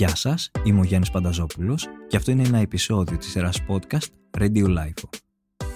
Γεια 0.00 0.16
σας, 0.16 0.50
είμαι 0.64 0.80
ο 0.80 0.82
Γιάννης 0.82 1.10
Πανταζόπουλος 1.10 1.88
και 2.08 2.16
αυτό 2.16 2.30
είναι 2.30 2.42
ένα 2.42 2.58
επεισόδιο 2.58 3.16
της 3.16 3.30
σειράς 3.30 3.58
podcast 3.68 4.38
Radio 4.38 4.64
Life. 4.64 5.04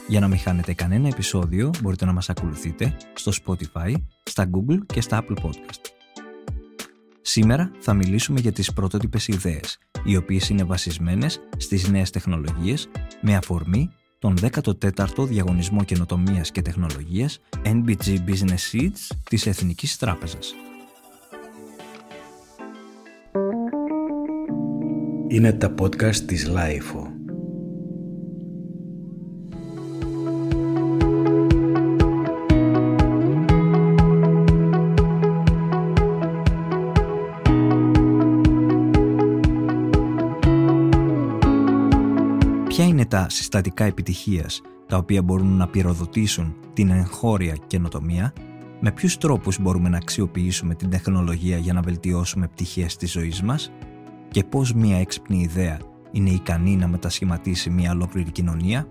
Για 0.09 0.21
να 0.21 0.29
μην 0.29 0.39
χάνετε 0.39 0.75
κανένα 0.75 1.09
επεισόδιο 1.09 1.71
μπορείτε 1.83 2.05
να 2.05 2.13
μας 2.13 2.31
ακολουθείτε 2.31 2.97
στο 3.15 3.33
Spotify, 3.45 3.95
στα 4.25 4.51
Google 4.51 4.79
και 4.87 5.01
στα 5.01 5.25
Apple 5.25 5.43
Podcast. 5.43 5.81
Σήμερα 7.21 7.71
θα 7.79 7.95
μιλήσουμε 7.95 8.41
για 8.41 8.53
τις 8.53 8.73
πρωτότυπες 8.73 9.29
ιδέες, 9.29 9.79
οι 10.05 10.17
οποίες 10.17 10.49
είναι 10.49 10.65
βασισμένες 10.65 11.41
στις 11.57 11.89
νέες 11.89 12.11
τεχνολογίες 12.11 12.89
με 13.21 13.37
αφορμή 13.37 13.91
τον 14.19 14.37
14ο 14.41 15.27
Διαγωνισμό 15.27 15.85
Καινοτομίας 15.85 16.51
και 16.51 16.63
Τεχνολογίας 16.63 17.41
NBG 17.65 18.19
Business 18.27 18.73
Seeds 18.73 19.17
της 19.29 19.47
Εθνικής 19.47 19.97
Τράπεζας. 19.97 20.55
Είναι 25.35 25.53
τα 25.53 25.75
podcast 25.81 26.17
της 26.17 26.51
Lifeo. 26.51 27.07
Ποια 42.69 42.85
είναι 42.85 43.05
τα 43.07 43.27
συστατικά 43.29 43.85
επιτυχίας 43.85 44.61
τα 44.87 44.97
οποία 44.97 45.23
μπορούν 45.23 45.57
να 45.57 45.69
πυροδοτήσουν 45.69 46.57
την 46.73 46.91
εγχώρια 46.91 47.57
καινοτομία, 47.67 48.33
με 48.81 48.93
ποιους 48.93 49.19
τρόπους 49.19 49.59
μπορούμε 49.61 49.89
να 49.89 49.97
αξιοποιήσουμε 49.97 50.75
την 50.75 50.91
τεχνολογία 50.91 51.59
για 51.59 51.73
να 51.73 51.81
βελτιώσουμε 51.81 52.47
πτυχές 52.47 52.97
της 52.97 53.13
ζωής 53.13 53.43
μας; 53.43 53.73
Και 54.35 54.45
πώς 54.45 54.73
μια 54.73 54.97
έξυπνη 54.97 55.41
ιδέα 55.41 55.79
είναι 56.13 56.31
ικανή 56.31 56.77
να 56.77 56.89
μετασχηματίσει 56.89 57.71
μια 57.71 57.93
ολόκληρη 57.93 58.31
κοινωνία; 58.31 58.87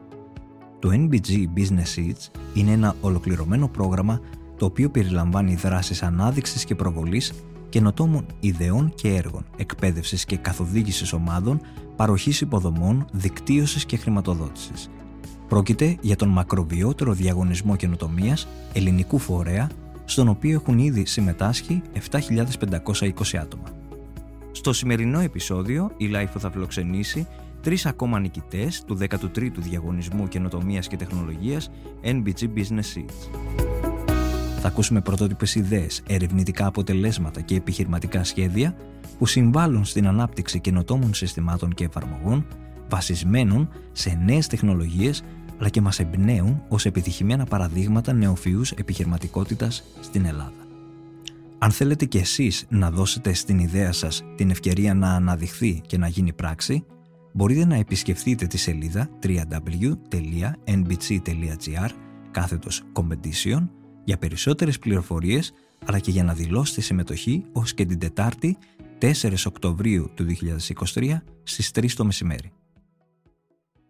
Το 0.80 0.90
NBG 0.92 1.46
Business 1.56 1.96
Seeds 1.96 2.30
είναι 2.54 2.72
ένα 2.72 2.96
ολοκληρωμένο 3.02 3.68
πρόγραμμα 3.68 4.20
το 4.58 4.66
οποίο 4.66 4.90
περιλαμβάνει 4.90 5.56
δράσεις 5.56 6.04
ανάδειξης 6.04 6.66
και 6.66 6.76
προβολής 6.76 7.34
καινοτόμων 7.70 8.26
ιδεών 8.40 8.94
και 8.96 9.16
έργων, 9.16 9.46
εκπαίδευσης 9.58 10.26
και 10.26 10.38
καθοδήγησης 10.38 11.14
ομάδων, 11.14 11.62
παροχής 11.96 12.42
υποδομών, 12.42 13.06
δικτύωσης 13.12 13.86
και 13.86 13.98
χρηματοδότησης. 13.98 14.90
Πρόκειται 15.48 15.98
για 16.02 16.16
τον 16.16 16.30
μακροβιότερο 16.30 17.14
διαγωνισμό 17.14 17.76
καινοτομίας 17.76 18.48
ελληνικού 18.74 19.18
φορέα, 19.18 19.70
στον 20.06 20.28
οποίο 20.28 20.54
έχουν 20.54 20.78
ήδη 20.78 21.06
συμμετάσχει 21.06 21.82
7.520 22.12 23.38
άτομα. 23.38 23.73
Στο 24.56 24.74
σημερινό 24.74 25.20
επεισόδιο, 25.20 25.92
η 25.98 26.10
LIFO 26.14 26.38
θα 26.38 26.52
φιλοξενήσει 26.52 27.28
τρεις 27.62 27.86
ακόμα 27.86 28.20
νικητές 28.20 28.84
του 28.84 28.98
13ου 29.02 29.52
Διαγωνισμού 29.58 30.28
Καινοτομίας 30.28 30.88
και 30.88 30.96
Τεχνολογίας 30.96 31.70
NBG 32.04 32.42
Business 32.56 32.96
Seeds. 32.96 33.40
Θα 34.60 34.68
ακούσουμε 34.68 35.02
πρωτότυπες 35.02 35.56
ιδέες, 35.56 36.02
ερευνητικά 36.08 36.66
αποτελέσματα 36.66 37.42
και 37.42 37.56
επιχειρηματικά 37.56 38.24
σχέδια 38.24 38.76
που 39.18 39.26
συμβάλλουν 39.26 39.86
στην 39.86 40.08
ανάπτυξη 40.08 40.60
καινοτόμων 40.60 41.14
συστημάτων 41.14 41.74
και 41.74 41.84
εφαρμογών 41.84 42.46
βασισμένων 42.90 43.70
σε 43.92 44.20
νέες 44.26 44.48
τεχνολογίες 44.48 45.24
αλλά 45.60 45.70
και 45.70 45.82
μας 45.82 46.00
εμπνέουν 46.00 46.64
ως 46.68 46.86
επιτυχημένα 46.86 47.46
παραδείγματα 47.46 48.14
νεοφυούς 48.14 48.72
επιχειρηματικότητας 48.72 49.84
στην 50.02 50.26
Ελλάδα. 50.26 50.63
Αν 51.64 51.72
θέλετε 51.72 52.06
κι 52.06 52.18
εσείς 52.18 52.66
να 52.70 52.92
δώσετε 52.92 53.34
στην 53.34 53.60
ιδέα 53.60 53.92
σας 53.92 54.24
την 54.36 54.50
ευκαιρία 54.50 54.94
να 54.94 55.14
αναδειχθεί 55.14 55.82
και 55.88 55.98
να 55.98 56.08
γίνει 56.08 56.34
πράξη, 56.34 56.86
μπορείτε 57.34 57.66
να 57.66 57.76
επισκεφτείτε 57.76 58.48
τη 58.48 58.58
σελίδα 58.58 59.10
www.nbc.gr 59.24 59.50
κάθετος 62.32 62.84
competition 62.94 63.68
για 64.04 64.18
περισσότερες 64.18 64.80
πληροφορίες 64.80 65.54
αλλά 65.86 66.00
και 66.00 66.12
για 66.12 66.24
να 66.24 66.34
δηλώσετε 66.34 66.82
συμμετοχή 66.82 67.46
ως 67.52 67.74
και 67.74 67.86
την 67.86 68.00
Τετάρτη 68.00 68.58
4 69.00 69.34
Οκτωβρίου 69.46 70.12
του 70.14 70.26
2023 70.94 71.18
στις 71.44 71.72
3 71.74 71.92
το 71.92 72.06
μεσημέρι. 72.06 72.52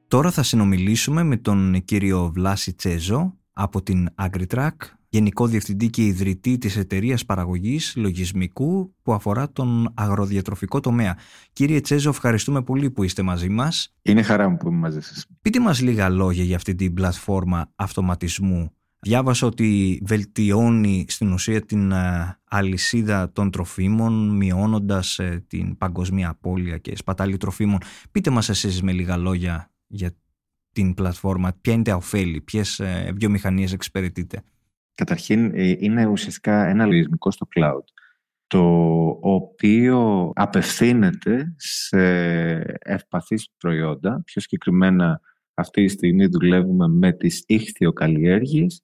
Τώρα 0.08 0.32
θα 0.32 0.44
συνομιλήσουμε 0.44 1.24
με 1.24 1.38
τον 1.38 1.84
κύριο 1.86 2.32
Βλάση 2.34 2.74
Τσέζο 2.74 3.38
από 3.54 3.84
την 3.84 4.10
AgriTrack 4.16 4.72
Γενικό 5.14 5.48
Διευθυντή 5.48 5.90
και 5.90 6.06
Ιδρυτή 6.06 6.58
της 6.58 6.78
Εταιρείας 6.78 7.26
Παραγωγής 7.26 7.94
Λογισμικού 7.96 8.96
που 9.02 9.14
αφορά 9.14 9.52
τον 9.52 9.92
αγροδιατροφικό 9.94 10.80
τομέα. 10.80 11.18
Κύριε 11.54 11.80
Τσέζο, 11.80 12.10
ευχαριστούμε 12.10 12.64
πολύ 12.64 12.92
που 12.92 13.04
είστε 13.04 13.22
μαζί 13.22 13.50
μας. 13.50 13.94
Είναι 14.02 14.22
χαρά 14.22 14.50
μου 14.50 14.58
που 14.58 14.68
είμαι 14.68 14.78
μαζί 14.78 15.02
σας. 15.02 15.26
Πείτε 15.42 15.60
μας 15.60 15.82
λίγα 15.82 16.10
λόγια 16.10 16.44
για 16.44 16.56
αυτή 16.56 16.76
την 16.76 16.94
πλατφόρμα 16.94 17.72
αυτοματισμού. 17.76 18.72
Διάβασα 19.00 19.48
ότι 19.48 20.02
βελτιώνει 20.06 21.06
στην 21.08 21.32
ουσία 21.32 21.62
την 21.62 21.92
ε, 21.92 22.40
αλυσίδα 22.50 23.32
των 23.32 23.52
τροφίμων, 23.52 24.36
μειώνοντας 24.36 25.20
ε, 25.20 25.44
την 25.48 25.78
παγκοσμία 25.78 26.30
απώλεια 26.30 26.78
και 26.78 26.96
σπατάλη 26.96 27.38
τροφίμων. 27.38 27.78
Πείτε 28.12 28.30
μας 28.30 28.50
εσείς 28.50 28.82
με 28.82 28.92
λίγα 28.92 29.18
λόγια 29.18 29.72
για 29.88 30.16
την 30.72 30.94
πλατφόρμα, 30.94 31.54
ποια 31.62 31.74
είναι 31.74 31.84
τα 31.84 31.96
ωφέλη, 31.96 32.42
ποιες 32.42 32.80
ε, 32.80 33.12
βιομηχανίες 33.16 33.74
εξυπηρετείτε. 33.74 34.44
Καταρχήν, 34.96 35.52
ε, 35.54 35.76
είναι 35.80 36.06
ουσιαστικά 36.06 36.66
ένα 36.66 36.86
λογισμικό 36.86 37.32
στο 37.32 37.48
cloud, 37.56 37.84
το 38.48 38.64
οποίο 39.22 40.32
απευθύνεται 40.36 41.54
σε 41.58 42.00
ευπαθείς 42.80 43.50
προϊόντα. 43.58 44.22
Πιο 44.26 44.42
συγκεκριμένα, 44.42 45.22
αυτή 45.54 45.86
τη 45.86 45.92
στιγμή 45.92 46.26
δουλεύουμε 46.26 46.88
με 46.88 47.12
τις 47.12 47.44
ίχθυοκαλλιέργειες 47.48 48.84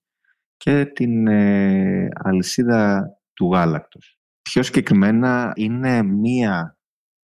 και 0.58 0.86
την 0.86 1.28
ε, 1.28 2.08
αλυσίδα 2.14 3.10
του 3.34 3.52
γάλακτος. 3.52 4.20
Πιο 4.42 4.64
συγκεκριμένα, 4.64 5.54
είναι 5.56 6.04
μία 6.04 6.78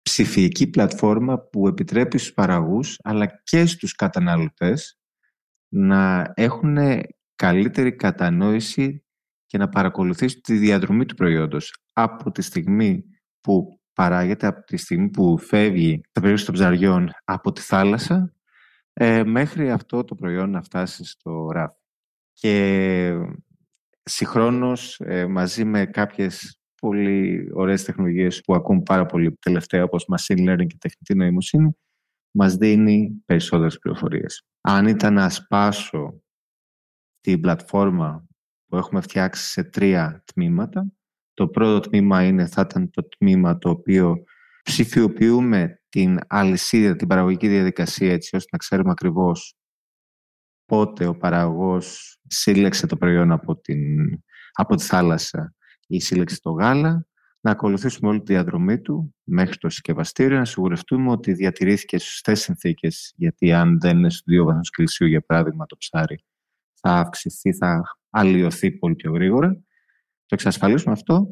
ψηφιακή 0.03 0.67
πλατφόρμα 0.71 1.39
που 1.39 1.69
επιτρέπει 1.69 2.19
στους 2.19 2.33
παραγούς 2.33 2.99
αλλά 3.03 3.41
και 3.43 3.67
στους 3.67 3.95
καταναλωτές 3.95 4.99
να 5.69 6.33
έχουν 6.35 6.77
καλύτερη 7.37 7.93
κατανόηση 7.93 9.05
και 9.47 9.59
να 9.59 9.69
παρακολουθήσει 9.69 10.41
τη 10.41 10.57
διαδρομή 10.57 11.05
του 11.05 11.15
προϊόντος 11.15 11.77
από 11.93 12.31
τη 12.31 12.43
στιγμή 12.43 13.05
που 13.41 13.81
παράγεται, 13.93 14.47
από 14.47 14.65
τη 14.65 14.77
στιγμή 14.77 15.11
που 15.11 15.39
φεύγει 15.39 16.01
τα 16.13 16.21
περίπτωση 16.21 16.47
των 16.47 16.55
ψαριών 16.55 17.11
από 17.25 17.53
τη 17.53 17.61
θάλασσα 17.61 18.33
ε, 18.93 19.25
μέχρι 19.25 19.71
αυτό 19.71 20.05
το 20.05 20.15
προϊόν 20.15 20.51
να 20.51 20.63
φτάσει 20.63 21.05
στο 21.05 21.49
ράφι. 21.53 21.81
Και 22.33 23.13
συγχρόνως 24.03 25.01
ε, 25.01 25.27
μαζί 25.27 25.65
με 25.65 25.87
κάποιες 25.87 26.61
πολύ 26.81 27.51
ωραίες 27.55 27.85
τεχνολογίες 27.85 28.41
που 28.41 28.55
ακούμε 28.55 28.83
πάρα 28.83 29.07
πολύ 29.07 29.37
τελευταία 29.41 29.83
όπως 29.83 30.07
machine 30.17 30.49
learning 30.49 30.67
και 30.67 30.77
τεχνητή 30.79 31.15
νοημοσύνη 31.15 31.77
μας 32.31 32.55
δίνει 32.55 33.23
περισσότερες 33.25 33.79
πληροφορίες. 33.79 34.43
Αν 34.61 34.87
ήταν 34.87 35.15
να 35.15 35.29
σπάσω 35.29 36.23
την 37.27 37.41
πλατφόρμα 37.41 38.27
που 38.67 38.77
έχουμε 38.77 39.01
φτιάξει 39.01 39.51
σε 39.51 39.65
τρία 39.65 40.23
τμήματα. 40.33 40.87
Το 41.35 41.49
πρώτο 41.49 41.89
τμήμα 41.89 42.25
είναι, 42.25 42.47
θα 42.47 42.67
ήταν 42.69 42.91
το 42.91 43.09
τμήμα 43.09 43.59
το 43.59 43.71
οποίο 43.71 44.17
ψηφιοποιούμε 44.63 45.83
την 45.89 46.19
αλυσίδα, 46.27 46.97
την 46.97 47.07
παραγωγική 47.07 47.49
διαδικασία 47.49 48.13
έτσι 48.13 48.37
ώστε 48.37 48.49
να 48.53 48.59
ξέρουμε 48.59 48.91
ακριβώς 48.91 49.57
πότε 50.65 51.07
ο 51.07 51.17
παραγωγός 51.17 52.19
σύλλεξε 52.27 52.87
το 52.87 52.97
προϊόν 52.97 53.33
από, 53.33 53.57
την, 53.57 53.97
από 54.53 54.77
τη 54.77 54.85
θάλασσα 54.85 55.55
ή 55.87 56.01
σύλλεξε 56.01 56.41
το 56.41 56.51
γάλα, 56.51 57.07
να 57.41 57.51
ακολουθήσουμε 57.51 58.09
όλη 58.09 58.23
τη 58.23 58.33
διαδρομή 58.33 58.81
του 58.81 59.15
μέχρι 59.23 59.57
το 59.57 59.69
συσκευαστήριο, 59.69 60.39
να 60.39 60.45
σιγουρευτούμε 60.45 61.11
ότι 61.11 61.33
διατηρήθηκε 61.33 61.99
σε 61.99 62.07
σωστές 62.07 62.41
συνθήκες, 62.41 63.13
γιατί 63.17 63.53
αν 63.53 63.81
δεν 63.81 63.99
είναι 63.99 64.11
στους 64.11 64.23
δύο 64.25 64.45
βαθμούς 64.45 64.71
Κελσίου, 64.71 65.07
για 65.07 65.21
παράδειγμα, 65.21 65.67
το 65.67 65.77
ψάρι, 65.77 66.25
θα 66.87 66.95
αυξηθεί, 66.95 67.53
θα 67.53 67.83
αλλοιωθεί 68.11 68.71
πολύ 68.71 68.95
πιο 68.95 69.13
γρήγορα. 69.13 69.53
Το 70.27 70.35
εξασφαλίσουμε 70.35 70.93
αυτό, 70.93 71.29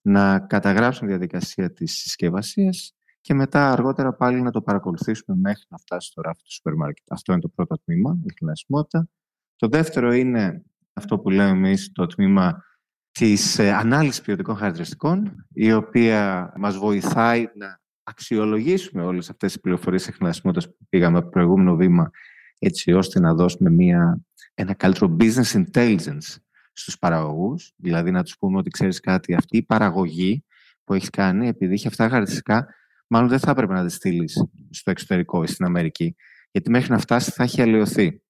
να 0.00 0.38
καταγράψουμε 0.38 1.10
τη 1.10 1.16
διαδικασία 1.16 1.72
της 1.72 1.92
συσκευασίας 1.92 2.94
και 3.20 3.34
μετά 3.34 3.72
αργότερα 3.72 4.14
πάλι 4.14 4.40
να 4.40 4.50
το 4.50 4.62
παρακολουθήσουμε 4.62 5.38
μέχρι 5.40 5.64
να 5.68 5.78
φτάσει 5.78 6.08
στο 6.08 6.20
ράφι 6.20 6.42
του 6.42 6.52
σούπερ 6.52 6.74
μάρκετ. 6.74 7.12
Αυτό 7.12 7.32
είναι 7.32 7.40
το 7.40 7.48
πρώτο 7.48 7.74
τμήμα, 7.84 8.18
η 8.24 8.34
χνηλασιμότητα. 8.38 9.08
Το 9.56 9.68
δεύτερο 9.68 10.12
είναι 10.12 10.64
αυτό 10.92 11.18
που 11.18 11.30
λέμε 11.30 11.50
εμείς 11.50 11.92
το 11.92 12.06
τμήμα 12.06 12.64
της 13.10 13.58
ε, 13.58 13.72
ανάλυσης 13.72 14.20
ποιοτικών 14.20 14.56
χαρακτηριστικών, 14.56 15.46
η 15.52 15.72
οποία 15.72 16.52
μας 16.56 16.76
βοηθάει 16.76 17.46
να 17.54 17.80
αξιολογήσουμε 18.02 19.02
όλες 19.02 19.30
αυτές 19.30 19.52
τις 19.52 19.60
πληροφορίες 19.60 20.08
εχνηλασιμότητας 20.08 20.68
που 20.68 20.86
πήγαμε 20.88 21.16
από 21.16 21.26
το 21.26 21.30
προηγούμενο 21.32 21.76
βήμα, 21.76 22.10
έτσι 22.58 22.92
ώστε 22.92 23.20
να 23.20 23.34
δώσουμε 23.34 23.70
μια 23.70 24.20
ένα 24.58 24.74
καλύτερο 24.74 25.16
business 25.20 25.64
intelligence 25.64 26.36
στους 26.72 26.98
παραγωγούς, 26.98 27.72
δηλαδή 27.76 28.10
να 28.10 28.22
τους 28.22 28.38
πούμε 28.38 28.58
ότι 28.58 28.70
ξέρεις 28.70 29.00
κάτι, 29.00 29.34
αυτή 29.34 29.56
η 29.56 29.62
παραγωγή 29.62 30.44
που 30.84 30.94
έχεις 30.94 31.10
κάνει, 31.10 31.48
επειδή 31.48 31.72
έχει 31.72 31.86
αυτά 31.86 32.04
τα 32.04 32.10
χαρακτηριστικά, 32.10 32.66
μάλλον 33.06 33.28
δεν 33.28 33.38
θα 33.38 33.50
έπρεπε 33.50 33.72
να 33.72 33.86
τη 33.86 33.92
στείλεις 33.92 34.44
στο 34.70 34.90
εξωτερικό 34.90 35.42
ή 35.42 35.46
στην 35.46 35.64
Αμερική, 35.64 36.16
γιατί 36.50 36.70
μέχρι 36.70 36.90
να 36.90 36.98
φτάσει 36.98 37.30
θα 37.30 37.42
έχει 37.42 37.62
αλλοιωθεί. 37.62 38.22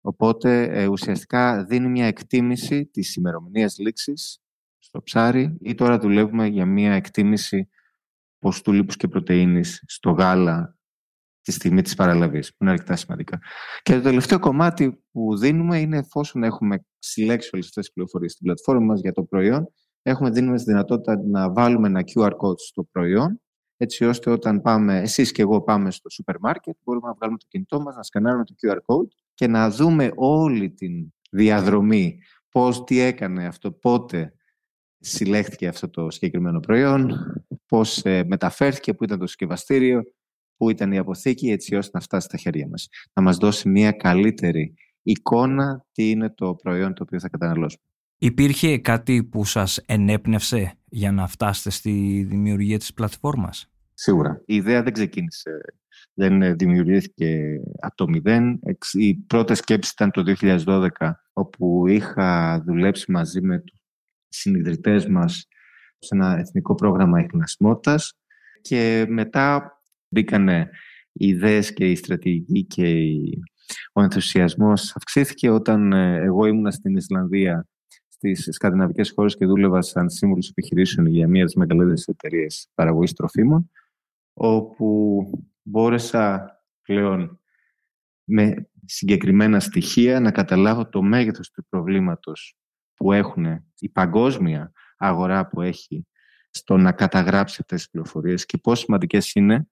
Οπότε 0.00 0.62
ε, 0.62 0.86
ουσιαστικά 0.86 1.64
δίνει 1.64 1.88
μια 1.88 2.06
εκτίμηση 2.06 2.86
της 2.86 3.14
ημερομηνίας 3.14 3.78
λήξης 3.78 4.40
στο 4.78 5.02
ψάρι 5.02 5.56
ή 5.60 5.74
τώρα 5.74 5.98
δουλεύουμε 5.98 6.46
για 6.46 6.66
μια 6.66 6.92
εκτίμηση 6.92 7.68
ποστού 8.38 8.72
λίπους 8.72 8.96
και 8.96 9.08
πρωτεΐνης 9.08 9.82
στο 9.86 10.10
γάλα 10.10 10.78
τη 11.42 11.52
στιγμή 11.52 11.82
της 11.82 11.94
παραλαβής, 11.94 12.50
που 12.50 12.56
είναι 12.60 12.70
αρκετά 12.70 12.96
σημαντικά. 12.96 13.38
Και 13.82 13.94
το 13.94 14.00
τελευταίο 14.00 14.38
κομμάτι 14.38 15.04
που 15.12 15.36
δίνουμε 15.36 15.78
είναι 15.78 15.98
εφόσον 15.98 16.42
έχουμε 16.42 16.84
συλλέξει 16.98 17.50
όλες 17.52 17.66
αυτές 17.66 17.84
τις 17.84 17.92
πληροφορίες 17.92 18.32
στην 18.32 18.44
πλατφόρμα 18.44 18.84
μας 18.84 19.00
για 19.00 19.12
το 19.12 19.22
προϊόν, 19.22 19.72
έχουμε 20.02 20.30
δίνουμε 20.30 20.56
τη 20.56 20.62
δυνατότητα 20.62 21.22
να 21.26 21.52
βάλουμε 21.52 21.88
ένα 21.88 22.00
QR 22.14 22.30
code 22.30 22.58
στο 22.58 22.84
προϊόν, 22.92 23.40
έτσι 23.76 24.04
ώστε 24.04 24.30
όταν 24.30 24.60
πάμε, 24.60 25.00
εσείς 25.00 25.32
και 25.32 25.42
εγώ 25.42 25.62
πάμε 25.62 25.90
στο 25.90 26.10
σούπερ 26.10 26.38
μάρκετ, 26.38 26.76
μπορούμε 26.84 27.08
να 27.08 27.14
βγάλουμε 27.14 27.38
το 27.38 27.46
κινητό 27.48 27.80
μας, 27.80 27.96
να 27.96 28.02
σκανάρουμε 28.02 28.44
το 28.44 28.54
QR 28.62 28.76
code 28.76 29.08
και 29.34 29.46
να 29.46 29.70
δούμε 29.70 30.10
όλη 30.14 30.70
την 30.70 31.12
διαδρομή, 31.30 32.18
πώς, 32.48 32.84
τι 32.84 33.00
έκανε 33.00 33.46
αυτό, 33.46 33.72
πότε 33.72 34.34
συλλέχθηκε 34.98 35.68
αυτό 35.68 35.90
το 35.90 36.10
συγκεκριμένο 36.10 36.60
προϊόν, 36.60 37.12
πώς 37.66 38.04
ε, 38.04 38.24
μεταφέρθηκε, 38.26 38.94
πού 38.94 39.04
ήταν 39.04 39.18
το 39.18 39.26
συσκευαστήριο, 39.26 40.02
πού 40.60 40.70
ήταν 40.70 40.92
η 40.92 40.98
αποθήκη, 40.98 41.50
έτσι 41.50 41.74
ώστε 41.74 41.90
να 41.94 42.00
φτάσει 42.00 42.26
στα 42.26 42.36
χέρια 42.36 42.68
μας. 42.68 42.88
Να 43.12 43.22
μας 43.22 43.36
δώσει 43.36 43.68
μια 43.68 43.92
καλύτερη 43.92 44.74
εικόνα 45.02 45.84
τι 45.92 46.10
είναι 46.10 46.30
το 46.30 46.54
προϊόν 46.54 46.94
το 46.94 47.02
οποίο 47.02 47.20
θα 47.20 47.28
καταναλώσουμε. 47.28 47.82
Υπήρχε 48.18 48.78
κάτι 48.78 49.24
που 49.24 49.44
σας 49.44 49.78
ενέπνευσε 49.86 50.72
για 50.88 51.12
να 51.12 51.26
φτάσετε 51.26 51.70
στη 51.70 52.24
δημιουργία 52.28 52.78
της 52.78 52.94
πλατφόρμας; 52.94 53.70
Σίγουρα. 53.94 54.42
Η 54.46 54.54
ιδέα 54.54 54.82
δεν 54.82 54.92
ξεκίνησε, 54.92 55.50
δεν 56.14 56.56
δημιουργήθηκε 56.56 57.60
από 57.80 57.94
το 57.94 58.08
μηδέν. 58.08 58.60
Η 58.92 59.14
πρώτη 59.14 59.54
σκέψη 59.54 59.92
ήταν 59.94 60.10
το 60.10 60.22
2012, 60.22 60.88
όπου 61.32 61.86
είχα 61.86 62.60
δουλέψει 62.66 63.12
μαζί 63.12 63.40
με 63.40 63.58
τους 63.58 63.80
συνειδητές 64.28 65.06
μας 65.06 65.46
σε 65.98 66.14
ένα 66.14 66.38
εθνικό 66.38 66.74
πρόγραμμα 66.74 67.20
εχνασμότητας 67.20 68.14
και 68.60 69.06
μετά 69.08 69.74
μπήκαν 70.10 70.48
οι 71.12 71.26
ιδέες 71.26 71.72
και 71.72 71.90
η 71.90 71.94
στρατηγική 71.96 72.64
και 72.64 73.06
ο 73.92 74.02
ενθουσιασμός 74.02 74.96
αυξήθηκε 74.96 75.50
όταν 75.50 75.92
ε, 75.92 76.16
εγώ 76.16 76.46
ήμουν 76.46 76.72
στην 76.72 76.96
Ισλανδία 76.96 77.68
στις 78.08 78.48
σκανδιναβικές 78.50 79.10
χώρες 79.10 79.36
και 79.36 79.46
δούλευα 79.46 79.82
σαν 79.82 80.10
σύμβουλος 80.10 80.48
επιχειρήσεων 80.48 81.06
για 81.06 81.28
μία 81.28 81.42
από 81.42 81.52
τις 81.52 81.60
μεγαλύτερες 81.60 82.06
εταιρείες 82.06 82.68
παραγωγής 82.74 83.12
τροφίμων 83.12 83.70
όπου 84.32 85.24
μπόρεσα 85.62 86.54
πλέον 86.82 87.40
με 88.24 88.70
συγκεκριμένα 88.84 89.60
στοιχεία 89.60 90.20
να 90.20 90.30
καταλάβω 90.30 90.88
το 90.88 91.02
μέγεθος 91.02 91.50
του 91.50 91.66
προβλήματος 91.68 92.56
που 92.94 93.12
έχουν 93.12 93.46
η 93.78 93.88
παγκόσμια 93.88 94.72
αγορά 94.96 95.48
που 95.48 95.60
έχει 95.60 96.06
στο 96.50 96.76
να 96.76 96.92
καταγράψει 96.92 97.56
αυτές 97.60 97.78
τις 97.78 97.90
πληροφορίες 97.90 98.46
και 98.46 98.58
πόσο 98.58 98.82
σημαντικές 98.82 99.32
είναι 99.32 99.68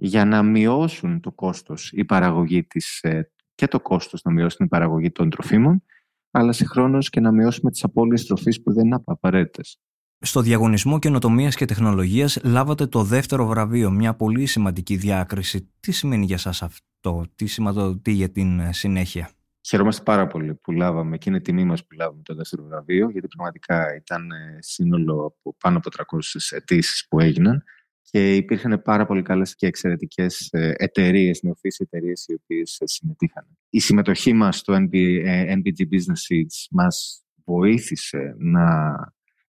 για 0.00 0.24
να 0.24 0.42
μειώσουν 0.42 1.20
το 1.20 1.32
κόστος 1.32 1.90
η 1.92 2.04
παραγωγή 2.04 2.64
της, 2.64 3.02
ε, 3.02 3.30
και 3.54 3.66
το 3.66 3.80
κόστος 3.80 4.22
να 4.22 4.32
μειώσουν 4.32 4.66
η 4.66 4.68
παραγωγή 4.68 5.10
των 5.10 5.30
τροφίμων, 5.30 5.82
αλλά 6.30 6.52
συγχρόνως 6.52 7.10
και 7.10 7.20
να 7.20 7.32
μειώσουμε 7.32 7.70
τις 7.70 7.84
απώλειες 7.84 8.26
τροφής 8.26 8.62
που 8.62 8.72
δεν 8.72 8.86
είναι 8.86 9.02
απαραίτητες. 9.04 9.80
Στο 10.18 10.40
διαγωνισμό 10.40 10.98
καινοτομίας 10.98 11.54
και 11.54 11.64
τεχνολογίας 11.64 12.38
λάβατε 12.44 12.86
το 12.86 13.02
δεύτερο 13.02 13.46
βραβείο, 13.46 13.90
μια 13.90 14.14
πολύ 14.14 14.46
σημαντική 14.46 14.96
διάκριση. 14.96 15.72
Τι 15.80 15.92
σημαίνει 15.92 16.24
για 16.24 16.38
σας 16.38 16.62
αυτό, 16.62 17.24
τι 17.34 17.46
σηματοδοτεί 17.46 18.12
για 18.12 18.30
την 18.30 18.60
ε, 18.60 18.72
συνέχεια; 18.72 19.30
Χαιρόμαστε 19.68 20.02
πάρα 20.02 20.26
πολύ 20.26 20.54
που 20.54 20.72
λάβαμε 20.72 21.18
και 21.18 21.30
είναι 21.30 21.40
τιμή 21.40 21.64
μας 21.64 21.86
που 21.86 21.94
λάβαμε 21.96 22.22
το 22.22 22.34
δεύτερο 22.34 22.64
βραβείο, 22.64 23.10
γιατί 23.10 23.26
πραγματικά 23.26 23.94
ήταν 23.96 24.30
ε, 24.30 24.58
σύνολο 24.60 25.24
από 25.26 25.56
πάνω 25.60 25.76
από 25.76 25.88
300 25.96 26.56
αιτήσεις 26.56 27.06
που 27.08 27.20
έγιναν 27.20 27.64
και 28.10 28.36
υπήρχαν 28.36 28.82
πάρα 28.82 29.06
πολύ 29.06 29.22
καλές 29.22 29.54
και 29.54 29.66
εξαιρετικές 29.66 30.48
ε, 30.50 30.72
εταιρείες, 30.76 31.42
νεοφύς 31.42 31.78
εταιρείες 31.78 32.26
οι 32.28 32.34
οποίες 32.34 32.78
ε, 32.80 32.86
συμμετείχαν. 32.86 33.46
Η 33.70 33.80
συμμετοχή 33.80 34.32
μας 34.32 34.56
στο 34.56 34.74
NBG 34.74 35.80
Business 35.92 36.22
Seeds 36.28 36.66
μας 36.70 37.24
βοήθησε 37.44 38.34
να 38.38 38.94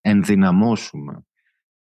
ενδυναμώσουμε 0.01 1.25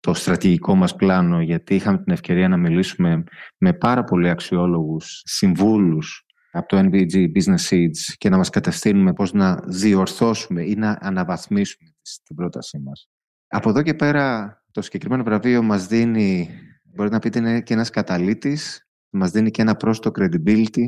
το 0.00 0.14
στρατηγικό 0.14 0.74
μας 0.74 0.96
πλάνο 0.96 1.40
γιατί 1.40 1.74
είχαμε 1.74 1.98
την 1.98 2.12
ευκαιρία 2.12 2.48
να 2.48 2.56
μιλήσουμε 2.56 3.24
με 3.58 3.72
πάρα 3.72 4.04
πολύ 4.04 4.28
αξιόλογους 4.28 5.22
συμβούλους 5.24 6.24
από 6.50 6.68
το 6.68 6.78
NBG 6.78 7.14
Business 7.14 7.68
Seeds 7.68 8.14
και 8.18 8.28
να 8.28 8.36
μας 8.36 8.50
κατευθύνουμε 8.50 9.12
πώς 9.12 9.32
να 9.32 9.62
διορθώσουμε 9.66 10.62
ή 10.62 10.74
να 10.74 10.98
αναβαθμίσουμε 11.00 11.90
την 12.22 12.36
πρότασή 12.36 12.78
μας. 12.78 13.08
Από 13.48 13.68
εδώ 13.68 13.82
και 13.82 13.94
πέρα 13.94 14.54
το 14.70 14.82
συγκεκριμένο 14.82 15.22
βραβείο 15.22 15.62
μας 15.62 15.86
δίνει, 15.86 16.50
μπορεί 16.94 17.10
να 17.10 17.18
πείτε 17.18 17.38
είναι 17.38 17.60
και 17.60 17.74
ένας 17.74 17.90
καταλήτης, 17.90 18.88
μας 19.10 19.30
δίνει 19.30 19.50
και 19.50 19.62
ένα 19.62 19.76
πρόσθετο 19.76 20.10
credibility 20.14 20.86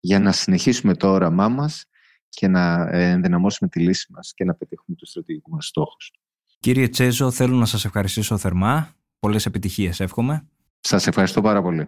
για 0.00 0.20
να 0.20 0.32
συνεχίσουμε 0.32 0.94
το 0.94 1.10
όραμά 1.10 1.48
μας 1.48 1.84
και 2.28 2.48
να 2.48 2.88
ενδυναμώσουμε 2.90 3.70
τη 3.70 3.80
λύση 3.80 4.12
μας 4.12 4.32
και 4.34 4.44
να 4.44 4.54
πετύχουμε 4.54 4.96
τους 4.96 5.08
στρατηγικούς 5.08 5.52
μας 5.52 5.66
στόχους. 5.66 6.12
Κύριε 6.58 6.88
Τσέζο, 6.88 7.30
θέλω 7.30 7.56
να 7.56 7.66
σας 7.66 7.84
ευχαριστήσω 7.84 8.38
θερμά. 8.38 8.94
Πολλές 9.18 9.46
επιτυχίες, 9.46 10.00
εύχομαι. 10.00 10.46
Σας 10.80 11.06
ευχαριστώ 11.06 11.40
πάρα 11.40 11.62
πολύ. 11.62 11.86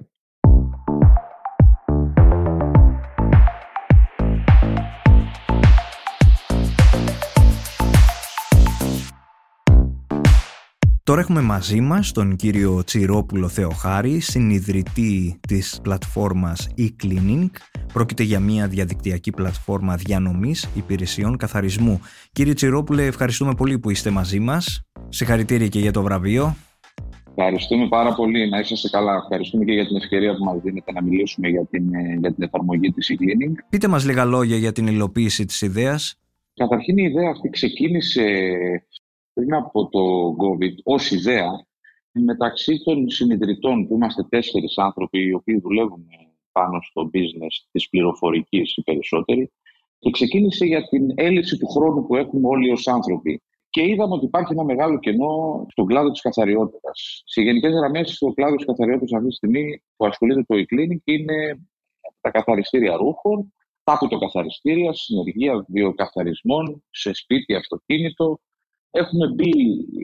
Τώρα 11.06 11.20
έχουμε 11.20 11.40
μαζί 11.40 11.80
μας 11.80 12.12
τον 12.12 12.36
κύριο 12.36 12.84
Τσιρόπουλο 12.84 13.48
Θεοχάρη, 13.48 14.20
συνειδητή 14.20 15.40
της 15.48 15.80
πλατφόρμας 15.82 16.68
e-cleaning. 16.78 17.50
Πρόκειται 17.92 18.22
για 18.22 18.40
μια 18.40 18.68
διαδικτυακή 18.68 19.30
πλατφόρμα 19.30 19.96
διανομής 19.96 20.68
υπηρεσιών 20.74 21.36
καθαρισμού. 21.36 22.00
Κύριε 22.32 22.52
Τσιρόπουλε, 22.52 23.06
ευχαριστούμε 23.06 23.54
πολύ 23.54 23.78
που 23.78 23.90
είστε 23.90 24.10
μαζί 24.10 24.40
μας. 24.40 24.82
Συγχαρητήρια 25.08 25.68
και 25.68 25.78
για 25.78 25.92
το 25.92 26.02
βραβείο. 26.02 26.56
Ευχαριστούμε 27.36 27.88
πάρα 27.88 28.14
πολύ. 28.14 28.48
Να 28.48 28.58
είσαστε 28.58 28.88
καλά. 28.88 29.14
Ευχαριστούμε 29.14 29.64
και 29.64 29.72
για 29.72 29.86
την 29.86 29.96
ευκαιρία 29.96 30.36
που 30.36 30.44
μας 30.44 30.60
δίνετε 30.62 30.92
να 30.92 31.02
μιλήσουμε 31.02 31.48
για 31.48 31.66
την, 31.70 31.94
ε, 31.94 32.16
για 32.20 32.34
την 32.34 32.42
εφαρμογή 32.42 32.92
της 32.92 33.10
e-cleaning. 33.12 33.54
Πείτε 33.68 33.88
μας 33.88 34.04
λίγα 34.04 34.24
λόγια 34.24 34.56
για 34.56 34.72
την 34.72 34.86
υλοποίηση 34.86 35.44
της 35.44 35.62
ιδέας. 35.62 36.18
Καταρχήν 36.54 36.98
η 36.98 37.02
ιδέα 37.02 37.30
αυτή 37.30 37.50
ξεκίνησε 37.50 38.22
πριν 39.34 39.54
από 39.54 39.88
το 39.88 40.00
COVID 40.42 40.74
ως 40.84 41.10
ιδέα 41.10 41.66
μεταξύ 42.12 42.82
των 42.84 43.08
συνειδητών 43.10 43.86
που 43.86 43.94
είμαστε 43.94 44.22
τέσσερις 44.28 44.78
άνθρωποι 44.78 45.26
οι 45.26 45.32
οποίοι 45.32 45.60
δουλεύουν 45.60 46.06
πάνω 46.52 46.80
στο 46.82 47.10
business 47.14 47.54
της 47.70 47.88
πληροφορικής 47.88 48.76
οι 48.76 48.82
περισσότεροι 48.82 49.52
και 49.98 50.10
ξεκίνησε 50.10 50.64
για 50.64 50.88
την 50.88 51.12
έλλειψη 51.14 51.58
του 51.58 51.66
χρόνου 51.66 52.06
που 52.06 52.16
έχουμε 52.16 52.48
όλοι 52.48 52.70
ως 52.70 52.88
άνθρωποι. 52.88 53.42
Και 53.70 53.82
είδαμε 53.82 54.14
ότι 54.14 54.24
υπάρχει 54.24 54.52
ένα 54.52 54.64
μεγάλο 54.64 54.98
κενό 54.98 55.66
στον 55.70 55.86
κλάδο 55.86 56.10
της 56.10 56.20
καθαριότητας. 56.20 57.22
Σε 57.24 57.42
γενικές 57.42 57.72
γραμμές, 57.72 58.14
στο 58.14 58.32
κλάδος 58.32 58.56
της 58.56 58.66
καθαριότητας 58.66 59.12
αυτή 59.12 59.28
τη 59.28 59.34
στιγμή 59.34 59.82
που 59.96 60.06
ασχολείται 60.06 60.42
το 60.42 60.54
e-clinic 60.56 61.00
είναι 61.04 61.66
τα 62.20 62.30
καθαριστήρια 62.30 62.96
ρούχων, 62.96 63.52
τα 63.84 63.98
καθαριστήρια, 64.20 64.92
συνεργεία 64.92 65.64
βιοκαθαρισμών, 65.68 66.84
σε 66.90 67.14
σπίτι, 67.14 67.54
αυτοκίνητο, 67.54 68.40
Έχουμε 68.96 69.26
μπει 69.28 69.52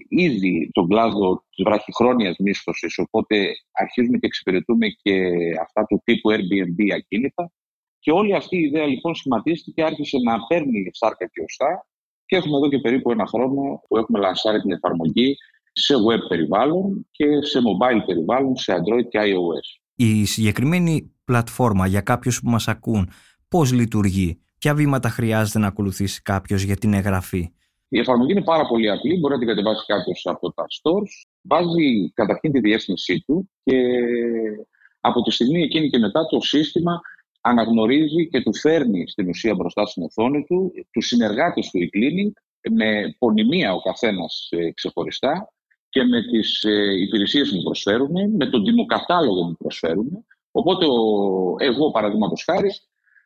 ήδη 0.08 0.68
στον 0.70 0.88
κλάδο 0.88 1.44
της 1.50 1.64
βραχυχρόνιας 1.64 2.36
μίσθωσης, 2.38 2.98
οπότε 2.98 3.36
αρχίζουμε 3.72 4.18
και 4.18 4.26
εξυπηρετούμε 4.26 4.86
και 5.02 5.14
αυτά 5.60 5.86
του 5.86 6.00
τύπου 6.04 6.30
Airbnb 6.30 6.80
ακίνητα. 6.94 7.52
Και 7.98 8.10
όλη 8.10 8.34
αυτή 8.34 8.56
η 8.56 8.62
ιδέα 8.62 8.86
λοιπόν 8.86 9.14
σχηματίστηκε 9.14 9.70
και 9.70 9.82
άρχισε 9.84 10.16
να 10.18 10.46
παίρνει 10.46 10.90
σάρκα 10.92 11.26
και 11.26 11.42
οστά. 11.42 11.86
Και 12.26 12.36
έχουμε 12.36 12.56
εδώ 12.56 12.68
και 12.68 12.78
περίπου 12.78 13.10
ένα 13.10 13.26
χρόνο 13.26 13.80
που 13.88 13.96
έχουμε 13.96 14.18
λανσάρει 14.18 14.60
την 14.60 14.70
εφαρμογή 14.70 15.36
σε 15.72 15.94
web 15.94 16.28
περιβάλλον 16.28 17.06
και 17.10 17.26
σε 17.42 17.58
mobile 17.58 18.02
περιβάλλον, 18.06 18.56
σε 18.56 18.72
Android 18.72 19.08
και 19.08 19.18
iOS. 19.22 19.82
Η 19.94 20.24
συγκεκριμένη 20.24 21.14
πλατφόρμα 21.24 21.86
για 21.86 22.00
κάποιους 22.00 22.40
που 22.40 22.50
μας 22.50 22.68
ακούν, 22.68 23.10
πώς 23.48 23.72
λειτουργεί, 23.72 24.40
ποια 24.58 24.74
βήματα 24.74 25.08
χρειάζεται 25.08 25.58
να 25.58 25.66
ακολουθήσει 25.66 26.22
κάποιος 26.22 26.62
για 26.62 26.76
την 26.76 26.92
εγγραφή; 26.92 27.50
Η 27.92 27.98
εφαρμογή 27.98 28.32
είναι 28.32 28.42
πάρα 28.42 28.66
πολύ 28.66 28.90
απλή, 28.90 29.18
μπορεί 29.18 29.32
να 29.32 29.38
την 29.38 29.48
κατεβάσει 29.48 29.84
κάποιος 29.86 30.22
από 30.24 30.52
τα 30.52 30.64
stores. 30.68 31.12
Βάζει 31.42 32.10
καταρχήν 32.14 32.52
τη 32.52 32.60
διεύθυνσή 32.60 33.22
του 33.26 33.50
και 33.62 33.76
από 35.00 35.22
τη 35.22 35.30
στιγμή 35.30 35.62
εκείνη 35.62 35.90
και 35.90 35.98
μετά 35.98 36.26
το 36.26 36.40
σύστημα 36.40 37.00
αναγνωρίζει 37.40 38.28
και 38.28 38.42
του 38.42 38.54
φέρνει 38.54 39.08
στην 39.08 39.28
ουσία 39.28 39.54
μπροστά 39.54 39.86
στην 39.86 40.02
οθόνη 40.02 40.44
του 40.44 40.72
τους 40.92 41.06
συνεργάτες 41.06 41.70
του 41.70 41.78
e-cleaning 41.78 42.32
με 42.70 43.16
πονημία 43.18 43.74
ο 43.74 43.80
καθένας 43.80 44.48
ε, 44.50 44.70
ξεχωριστά 44.70 45.52
και 45.88 46.04
με 46.04 46.22
τις 46.22 46.62
ε, 46.62 47.00
υπηρεσίες 47.00 47.50
που 47.50 47.62
προσφέρουν, 47.62 48.36
με 48.36 48.46
τον 48.46 48.64
τιμοκατάλογο 48.64 49.46
που 49.46 49.56
προσφέρουν. 49.56 50.26
Οπότε 50.50 50.86
εγώ, 51.58 51.90
παραδείγματος 51.90 52.44
χάρη, 52.44 52.70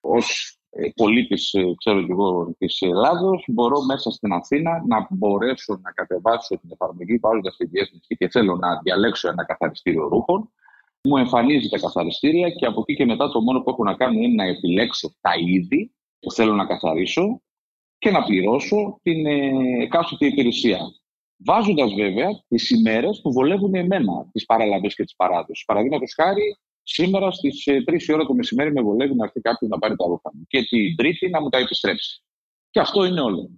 ως 0.00 0.59
ε, 0.76 0.88
πολίτης, 0.94 1.52
ε, 1.52 1.74
ξέρω 1.76 2.00
και 2.02 2.12
εγώ, 2.12 2.54
της 2.58 2.80
Ελλάδος, 2.80 3.44
μπορώ 3.48 3.80
μέσα 3.80 4.10
στην 4.10 4.32
Αθήνα 4.32 4.84
να 4.86 5.06
μπορέσω 5.10 5.78
να 5.82 5.90
κατεβάσω 5.90 6.58
την 6.58 6.70
εφαρμογή 6.72 7.16
βάζοντας 7.16 7.56
τη 7.56 7.66
διεύθυνση 7.66 8.16
και 8.16 8.28
θέλω 8.28 8.56
να 8.56 8.80
διαλέξω 8.82 9.28
ένα 9.28 9.44
καθαριστήριο 9.44 10.08
ρούχων. 10.08 10.52
Μου 11.02 11.16
εμφανίζει 11.16 11.68
τα 11.68 11.78
καθαριστήρια 11.78 12.50
και 12.50 12.66
από 12.66 12.80
εκεί 12.80 12.94
και 12.94 13.04
μετά 13.04 13.30
το 13.30 13.40
μόνο 13.40 13.60
που 13.60 13.70
έχω 13.70 13.84
να 13.84 13.94
κάνω 13.94 14.18
είναι 14.18 14.34
να 14.34 14.44
επιλέξω 14.44 15.14
τα 15.20 15.30
είδη 15.38 15.92
που 16.20 16.30
θέλω 16.30 16.54
να 16.54 16.66
καθαρίσω 16.66 17.42
και 17.98 18.10
να 18.10 18.24
πληρώσω 18.24 18.98
την 19.02 19.26
ε, 19.26 19.50
εκάστοτε 19.82 20.26
υπηρεσία. 20.26 20.78
Βάζοντας 21.36 21.94
βέβαια 21.94 22.28
τις 22.48 22.70
ημέρες 22.70 23.20
που 23.22 23.32
βολεύουν 23.32 23.74
εμένα, 23.74 24.28
τις 24.32 24.44
παραλαβές 24.44 24.94
και 24.94 25.04
τις 25.04 25.14
παράδοσεις. 25.16 25.64
Παραδείγματος 25.64 26.14
χάρη, 26.14 26.58
Σήμερα 26.86 27.30
στις 27.30 27.64
3 27.86 28.08
η 28.08 28.12
ώρα 28.12 28.26
το 28.26 28.34
μεσημέρι 28.34 28.72
με 28.72 28.82
βολεύει 28.82 29.14
να 29.14 29.24
έρθει 29.24 29.40
κάποιος 29.40 29.70
να 29.70 29.78
πάρει 29.78 29.96
τα 29.96 30.06
ρούχα 30.06 30.30
μου 30.34 30.44
και 30.46 30.62
την 30.62 30.96
Τρίτη 30.96 31.28
να 31.28 31.40
μου 31.40 31.48
τα 31.48 31.58
επιστρέψει. 31.58 32.22
Και 32.70 32.80
αυτό 32.80 33.04
είναι 33.04 33.20
όλο. 33.20 33.50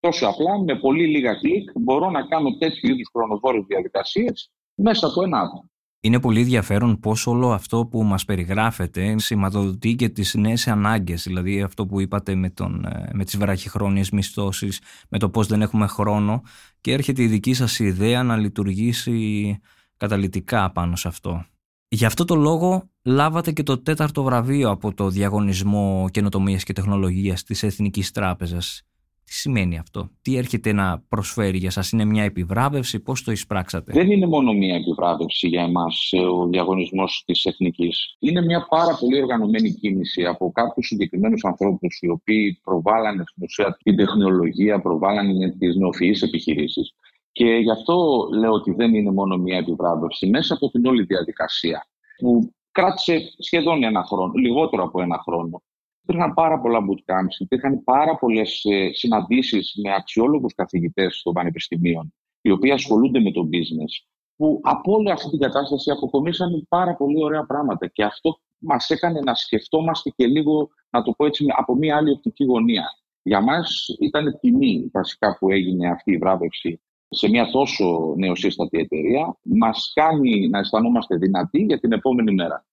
Τόσο 0.00 0.26
απλά, 0.26 0.58
με 0.58 0.78
πολύ 0.78 1.06
λίγα 1.06 1.34
κλικ, 1.34 1.70
μπορώ 1.74 2.10
να 2.10 2.26
κάνω 2.26 2.56
τέτοιου 2.58 2.90
είδους 2.90 3.08
χρονοβόρες 3.12 3.64
διαδικασίες 3.66 4.50
μέσα 4.74 5.06
από 5.06 5.22
ένα 5.22 5.38
άτομο. 5.38 5.70
Είναι 6.00 6.20
πολύ 6.20 6.40
ενδιαφέρον 6.40 7.00
πώς 7.00 7.26
όλο 7.26 7.50
αυτό 7.50 7.86
που 7.86 8.02
μας 8.02 8.24
περιγράφεται 8.24 9.18
σηματοδοτεί 9.18 9.94
και 9.94 10.08
τις 10.08 10.34
νέες 10.34 10.68
ανάγκες. 10.68 11.22
Δηλαδή 11.22 11.62
αυτό 11.62 11.86
που 11.86 12.00
είπατε 12.00 12.34
με, 12.34 12.50
τον, 12.50 12.84
ε, 12.84 13.10
με 13.12 13.24
τις 13.24 13.36
βραχυχρόνιες 13.36 14.10
μισθώσεις, 14.10 14.80
με 15.08 15.18
το 15.18 15.30
πώς 15.30 15.46
δεν 15.46 15.62
έχουμε 15.62 15.86
χρόνο 15.86 16.42
και 16.80 16.92
έρχεται 16.92 17.22
η 17.22 17.26
δική 17.26 17.54
σας 17.54 17.78
ιδέα 17.78 18.22
να 18.22 18.36
λειτουργήσει 18.36 19.58
καταλητικά 19.96 20.72
πάνω 20.72 20.96
σε 20.96 21.08
αυτό. 21.08 21.44
Γι' 21.90 22.04
αυτό 22.04 22.24
το 22.24 22.34
λόγο 22.34 22.90
λάβατε 23.04 23.52
και 23.52 23.62
το 23.62 23.82
τέταρτο 23.82 24.22
βραβείο 24.22 24.70
από 24.70 24.94
το 24.94 25.08
Διαγωνισμό 25.08 26.08
Καινοτομίας 26.10 26.64
και 26.64 26.72
Τεχνολογίας 26.72 27.42
της 27.42 27.62
Εθνικής 27.62 28.10
Τράπεζας. 28.10 28.82
Τι 29.24 29.32
σημαίνει 29.34 29.78
αυτό, 29.78 30.10
τι 30.22 30.36
έρχεται 30.36 30.72
να 30.72 31.04
προσφέρει 31.08 31.58
για 31.58 31.70
σας, 31.70 31.92
είναι 31.92 32.04
μια 32.04 32.22
επιβράβευση, 32.24 33.00
πώς 33.00 33.22
το 33.22 33.32
εισπράξατε; 33.32 33.92
Δεν 33.92 34.10
είναι 34.10 34.26
μόνο 34.26 34.52
μια 34.52 34.74
επιβράβευση 34.74 35.48
για 35.48 35.62
εμάς 35.62 36.10
ε, 36.12 36.18
ο 36.18 36.46
διαγωνισμός 36.46 37.22
της 37.26 37.44
Εθνικής. 37.44 38.16
Είναι 38.18 38.42
μια 38.42 38.66
πάρα 38.68 38.96
πολύ 39.00 39.22
οργανωμένη 39.22 39.70
κίνηση 39.70 40.24
από 40.24 40.52
κάποιους 40.52 40.86
συγκεκριμένους 40.86 41.44
ανθρώπους 41.44 41.98
οι 42.00 42.08
οποίοι 42.08 42.60
προβάλλανε 42.64 43.22
στην 43.26 43.42
ουσία 43.44 43.78
την 43.82 43.96
τεχνολογία, 43.96 44.80
προβάλλανε 44.80 45.50
τις 45.58 45.76
νεοφυείς 45.76 46.22
επιχειρήσεις 46.22 46.94
και 47.38 47.44
γι' 47.44 47.70
αυτό 47.70 48.28
λέω 48.32 48.52
ότι 48.52 48.72
δεν 48.72 48.94
είναι 48.94 49.10
μόνο 49.10 49.36
μία 49.36 49.56
επιβράβευση. 49.58 50.26
Μέσα 50.26 50.54
από 50.54 50.70
την 50.70 50.86
όλη 50.86 51.02
διαδικασία 51.02 51.86
που 52.16 52.52
κράτησε 52.72 53.34
σχεδόν 53.38 53.82
ένα 53.82 54.02
χρόνο, 54.02 54.32
λιγότερο 54.32 54.82
από 54.82 55.02
ένα 55.02 55.18
χρόνο. 55.18 55.62
Υπήρχαν 56.02 56.34
πάρα 56.34 56.60
πολλά 56.60 56.78
bootcamps, 56.78 57.36
υπήρχαν 57.38 57.84
πάρα 57.84 58.16
πολλές 58.16 58.64
ε, 58.64 58.90
συναντήσεις 58.92 59.72
με 59.82 59.94
αξιόλογους 59.94 60.54
καθηγητές 60.54 61.20
των 61.22 61.32
πανεπιστημίων, 61.32 62.14
οι 62.40 62.50
οποίοι 62.50 62.70
ασχολούνται 62.70 63.20
με 63.20 63.30
το 63.30 63.48
business, 63.52 64.06
που 64.36 64.60
από 64.62 64.92
όλη 64.92 65.10
αυτή 65.10 65.30
την 65.30 65.38
κατάσταση 65.38 65.90
αποκομίσαν 65.90 66.66
πάρα 66.68 66.94
πολύ 66.94 67.24
ωραία 67.24 67.44
πράγματα. 67.46 67.86
Και 67.86 68.04
αυτό 68.04 68.40
μας 68.58 68.90
έκανε 68.90 69.20
να 69.20 69.34
σκεφτόμαστε 69.34 70.10
και 70.16 70.26
λίγο, 70.26 70.68
να 70.90 71.02
το 71.02 71.12
πω 71.16 71.26
έτσι, 71.26 71.44
από 71.56 71.74
μία 71.74 71.96
άλλη 71.96 72.10
οπτική 72.10 72.44
γωνία. 72.44 72.84
Για 73.22 73.40
μας 73.40 73.86
ήταν 74.00 74.38
τιμή 74.40 74.90
βασικά 74.92 75.36
που 75.38 75.50
έγινε 75.50 75.88
αυτή 75.88 76.12
η 76.12 76.16
βράβευση 76.16 76.80
σε 77.08 77.28
μια 77.28 77.50
τόσο 77.50 78.14
νεοσύστατη 78.16 78.78
εταιρεία 78.78 79.36
μας 79.42 79.92
κάνει 79.94 80.48
να 80.48 80.58
αισθανόμαστε 80.58 81.16
δυνατοί 81.16 81.62
για 81.62 81.80
την 81.80 81.92
επόμενη 81.92 82.34
μέρα. 82.34 82.66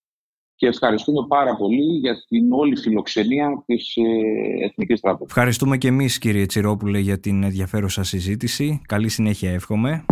Και 0.55 0.67
ευχαριστούμε 0.67 1.27
πάρα 1.27 1.55
πολύ 1.55 1.97
για 1.97 2.15
την 2.27 2.51
όλη 2.51 2.77
φιλοξενία 2.77 3.63
της 3.65 3.95
ε, 3.95 4.65
Εθνικής 4.65 4.99
Τράπεζας. 4.99 5.27
Ευχαριστούμε 5.27 5.77
και 5.77 5.87
εμείς 5.87 6.17
κύριε 6.17 6.45
Τσιρόπουλε 6.45 6.99
για 6.99 7.19
την 7.19 7.43
ενδιαφέρουσα 7.43 8.03
συζήτηση. 8.03 8.81
Καλή 8.85 9.09
συνέχεια 9.09 9.51
εύχομαι. 9.51 10.05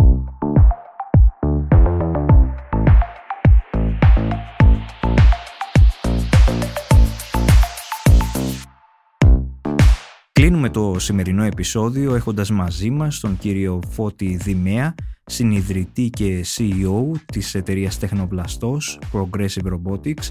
Κλείνουμε 10.44 10.70
το 10.70 10.98
σημερινό 10.98 11.42
επεισόδιο 11.42 12.14
έχοντας 12.14 12.50
μαζί 12.50 12.90
μας 12.90 13.20
τον 13.20 13.38
κύριο 13.38 13.80
Φώτη 13.88 14.36
Δημαία, 14.36 14.94
συνειδητή 15.24 16.10
και 16.10 16.44
CEO 16.56 17.10
της 17.32 17.54
εταιρείας 17.54 17.98
Τεχνοβλαστός 17.98 18.98
Progressive 19.12 19.72
Robotics. 19.72 20.30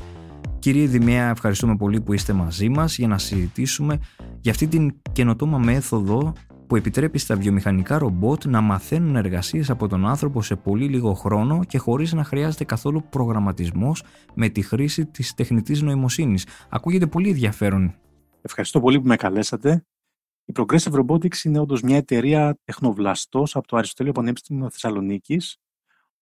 Κύριε 0.59 0.87
Δημαία, 0.87 1.29
ευχαριστούμε 1.29 1.75
πολύ 1.75 2.01
που 2.01 2.13
είστε 2.13 2.33
μαζί 2.33 2.69
μας 2.69 2.97
για 2.97 3.07
να 3.07 3.17
συζητήσουμε 3.17 3.99
για 4.39 4.51
αυτή 4.51 4.67
την 4.67 4.95
καινοτόμα 5.11 5.57
μέθοδο 5.57 6.33
που 6.67 6.75
επιτρέπει 6.75 7.17
στα 7.17 7.35
βιομηχανικά 7.35 7.97
ρομπότ 7.97 8.45
να 8.45 8.61
μαθαίνουν 8.61 9.15
εργασίες 9.15 9.69
από 9.69 9.87
τον 9.87 10.07
άνθρωπο 10.07 10.41
σε 10.41 10.55
πολύ 10.55 10.85
λίγο 10.85 11.13
χρόνο 11.13 11.63
και 11.67 11.77
χωρίς 11.77 12.13
να 12.13 12.23
χρειάζεται 12.23 12.63
καθόλου 12.63 13.03
προγραμματισμός 13.09 14.03
με 14.33 14.49
τη 14.49 14.61
χρήση 14.61 15.05
της 15.05 15.33
τεχνητής 15.33 15.81
νοημοσύνης. 15.81 16.45
Ακούγεται 16.69 17.07
πολύ 17.07 17.29
ενδιαφέρον. 17.29 17.95
Ευχαριστώ 18.41 18.79
πολύ 18.79 19.01
που 19.01 19.07
με 19.07 19.15
καλέσατε. 19.15 19.83
Η 20.45 20.53
Progressive 20.55 21.05
Robotics 21.05 21.43
είναι 21.43 21.59
όντως 21.59 21.81
μια 21.81 21.97
εταιρεία 21.97 22.57
τεχνοβλαστός 22.63 23.55
από 23.55 23.67
το 23.67 23.77
Αριστοτέλειο 23.77 24.13
Πανεπιστήμιο 24.13 24.69
Θεσσαλονίκης, 24.69 25.57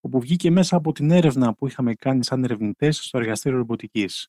όπου 0.00 0.20
βγήκε 0.20 0.50
μέσα 0.50 0.76
από 0.76 0.92
την 0.92 1.10
έρευνα 1.10 1.54
που 1.54 1.66
είχαμε 1.66 1.94
κάνει 1.94 2.24
σαν 2.24 2.44
ερευνητές 2.44 2.96
στο 2.96 3.18
εργαστήριο 3.18 3.58
ρομποτικής. 3.58 4.28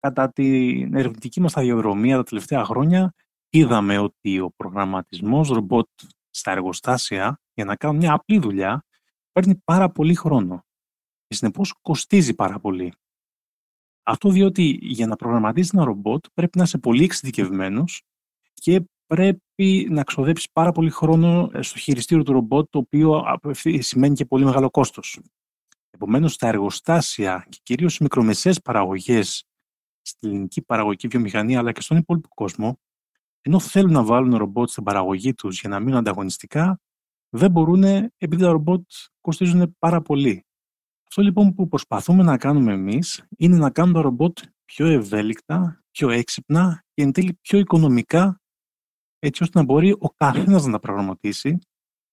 Κατά 0.00 0.32
την 0.32 0.94
ερευνητική 0.94 1.40
μας 1.40 1.50
σταδιοδρομία 1.50 2.16
τα 2.16 2.22
τελευταία 2.22 2.64
χρόνια, 2.64 3.14
είδαμε 3.48 3.98
ότι 3.98 4.40
ο 4.40 4.50
προγραμματισμός 4.56 5.48
ρομπότ 5.48 5.88
στα 6.30 6.50
εργοστάσια 6.50 7.40
για 7.54 7.64
να 7.64 7.76
κάνουν 7.76 7.96
μια 7.96 8.12
απλή 8.12 8.38
δουλειά 8.38 8.84
παίρνει 9.32 9.56
πάρα 9.64 9.90
πολύ 9.90 10.14
χρόνο 10.14 10.64
και 11.26 11.34
συνεπώς 11.34 11.74
κοστίζει 11.82 12.34
πάρα 12.34 12.58
πολύ. 12.58 12.92
Αυτό 14.02 14.30
διότι 14.30 14.78
για 14.82 15.06
να 15.06 15.16
προγραμματίσει 15.16 15.70
ένα 15.74 15.84
ρομπότ 15.84 16.24
πρέπει 16.34 16.58
να 16.58 16.64
είσαι 16.64 16.78
πολύ 16.78 17.04
εξειδικευμένος 17.04 18.02
και 18.58 18.84
πρέπει 19.06 19.88
να 19.90 20.02
ξοδέψεις 20.02 20.50
πάρα 20.52 20.72
πολύ 20.72 20.90
χρόνο 20.90 21.50
ε, 21.52 21.62
στο 21.62 21.78
χειριστήριο 21.78 22.24
του 22.24 22.32
ρομπότ, 22.32 22.70
το 22.70 22.78
οποίο 22.78 23.22
σημαίνει 23.78 24.14
και 24.14 24.24
πολύ 24.24 24.44
μεγάλο 24.44 24.70
κόστος. 24.70 25.20
Επομένως, 25.90 26.32
στα 26.32 26.48
εργοστάσια 26.48 27.46
και 27.48 27.58
κυρίως 27.62 27.90
στις 27.90 28.02
μικρομεσαίες 28.02 28.60
παραγωγές 28.60 29.44
στην 30.02 30.28
ελληνική 30.28 30.62
παραγωγική 30.62 31.08
βιομηχανία 31.08 31.58
αλλά 31.58 31.72
και 31.72 31.80
στον 31.80 31.96
υπόλοιπο 31.96 32.28
κόσμο, 32.34 32.78
ενώ 33.40 33.60
θέλουν 33.60 33.92
να 33.92 34.04
βάλουν 34.04 34.36
ρομπότ 34.36 34.68
στην 34.68 34.82
παραγωγή 34.84 35.34
τους 35.34 35.60
για 35.60 35.68
να 35.68 35.80
μείνουν 35.80 35.98
ανταγωνιστικά, 35.98 36.80
δεν 37.28 37.50
μπορούν 37.50 37.84
επειδή 38.16 38.42
τα 38.42 38.50
ρομπότ 38.50 38.82
κοστίζουν 39.20 39.76
πάρα 39.78 40.02
πολύ. 40.02 40.46
Αυτό 41.08 41.22
λοιπόν 41.22 41.54
που 41.54 41.68
προσπαθούμε 41.68 42.22
να 42.22 42.38
κάνουμε 42.38 42.72
εμείς 42.72 43.26
είναι 43.36 43.56
να 43.56 43.70
κάνουμε 43.70 43.94
τα 43.94 44.02
ρομπότ 44.02 44.38
πιο 44.64 44.86
ευέλικτα, 44.86 45.82
πιο 45.90 46.10
έξυπνα 46.10 46.84
και 46.94 47.02
εν 47.02 47.12
τέλει 47.12 47.38
πιο 47.40 47.58
οικονομικά 47.58 48.40
έτσι 49.18 49.42
ώστε 49.42 49.58
να 49.58 49.64
μπορεί 49.64 49.90
ο 49.98 50.08
καθένας 50.16 50.64
να 50.64 50.72
τα 50.72 50.78
προγραμματίσει, 50.78 51.58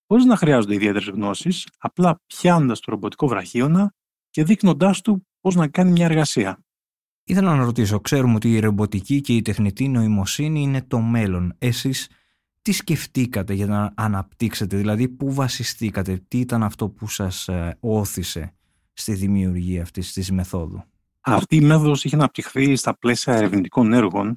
χωρίς 0.07 0.25
να 0.25 0.35
χρειάζονται 0.35 0.74
ιδιαίτερες 0.74 1.07
γνώσεις, 1.07 1.67
απλά 1.77 2.21
πιάνοντας 2.25 2.79
το 2.79 2.91
ρομποτικό 2.91 3.27
βραχίωνα 3.27 3.93
και 4.29 4.43
δείχνοντάς 4.43 5.01
του 5.01 5.27
πώς 5.39 5.55
να 5.55 5.67
κάνει 5.67 5.91
μια 5.91 6.05
εργασία. 6.05 6.59
Ήθελα 7.24 7.55
να 7.55 7.63
ρωτήσω, 7.63 8.00
ξέρουμε 8.00 8.35
ότι 8.35 8.51
η 8.51 8.59
ρομποτική 8.59 9.21
και 9.21 9.33
η 9.33 9.41
τεχνητή 9.41 9.88
νοημοσύνη 9.88 10.62
είναι 10.62 10.81
το 10.81 11.00
μέλλον. 11.00 11.55
Εσείς 11.57 12.09
τι 12.62 12.71
σκεφτήκατε 12.71 13.53
για 13.53 13.65
να 13.65 13.93
αναπτύξετε, 13.95 14.77
δηλαδή 14.77 15.07
πού 15.07 15.33
βασιστήκατε, 15.33 16.24
τι 16.27 16.39
ήταν 16.39 16.63
αυτό 16.63 16.89
που 16.89 17.07
σας 17.07 17.47
ε, 17.47 17.77
όθησε 17.79 18.53
στη 18.93 19.13
δημιουργία 19.13 19.81
αυτής 19.81 20.13
της 20.13 20.31
μεθόδου; 20.31 20.83
Αυτή 21.21 21.55
η 21.55 21.62
μέθοδος 21.62 22.03
είχε 22.03 22.15
αναπτυχθεί 22.15 22.75
στα 22.75 22.97
πλαίσια 22.97 23.35
ερευνητικών 23.35 23.93
έργων 23.93 24.35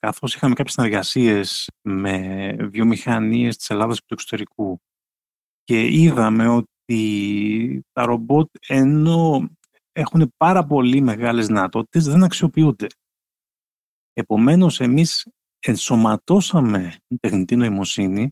καθώς 0.00 0.34
είχαμε 0.34 0.54
κάποιες 0.54 0.74
συνεργασίες 0.74 1.70
με 1.82 2.52
βιομηχανίες 2.60 3.56
της 3.56 3.70
Ελλάδας 3.70 3.98
και 3.98 4.04
του 4.06 4.14
εξωτερικού 4.14 4.80
και 5.64 5.86
είδαμε 5.86 6.48
ότι 6.48 7.82
τα 7.92 8.04
ρομπότ 8.04 8.48
ενώ 8.66 9.48
έχουν 9.92 10.32
πάρα 10.36 10.66
πολύ 10.66 11.00
μεγάλες 11.00 11.46
δυνατότητες 11.46 12.04
δεν 12.04 12.22
αξιοποιούνται. 12.22 12.86
Επομένως 14.12 14.80
εμείς 14.80 15.28
ενσωματώσαμε 15.58 16.94
την 17.06 17.18
τεχνητή 17.20 17.56
νοημοσύνη 17.56 18.30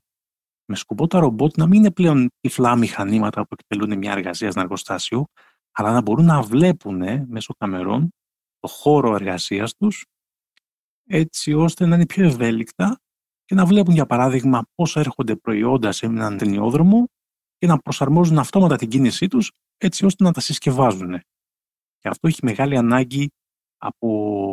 με 0.65 0.77
σκοπό 0.77 1.07
τα 1.07 1.19
ρομπότ 1.19 1.57
να 1.57 1.67
μην 1.67 1.79
είναι 1.79 1.91
πλέον 1.91 2.29
τυφλά 2.41 2.77
μηχανήματα 2.77 3.47
που 3.47 3.57
εκτελούν 3.59 3.99
μια 3.99 4.13
εργασία 4.13 4.51
στην 4.51 4.63
εργοστάσιο, 4.63 5.25
αλλά 5.73 5.93
να 5.93 6.01
μπορούν 6.01 6.25
να 6.25 6.43
βλέπουν 6.43 7.03
μέσω 7.29 7.55
καμερών 7.59 8.09
το 8.59 8.69
χώρο 8.69 9.15
εργασίας 9.15 9.75
τους 9.75 10.05
έτσι 11.09 11.53
ώστε 11.53 11.87
να 11.87 11.95
είναι 11.95 12.07
πιο 12.07 12.25
ευέλικτα 12.25 13.01
και 13.45 13.55
να 13.55 13.67
βλέπουν 13.67 13.95
για 13.95 14.07
παράδειγμα 14.07 14.63
πώς 14.75 14.97
έρχονται 14.97 15.37
προϊόντα 15.37 15.93
σε 15.93 16.07
έναν 16.07 16.39
ταινιόδρομο 16.39 17.09
και 17.59 17.67
να 17.67 17.79
προσαρμόζουν 17.79 18.39
αυτόματα 18.39 18.77
την 18.77 18.89
κίνησή 18.89 19.27
τους 19.29 19.53
έτσι 19.77 20.05
ώστε 20.05 20.25
να 20.25 20.33
τα 20.33 20.41
συσκευάζουν. 20.41 21.21
Και 21.99 22.09
αυτό 22.09 22.29
έχει 22.29 22.39
μεγάλη 22.43 22.77
ανάγκη 22.77 23.31
από 23.77 24.51